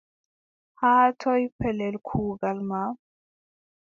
[0.79, 2.81] Haa toy pellel kuugal ma?